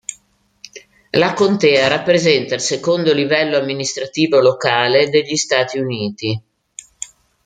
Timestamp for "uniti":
5.77-6.41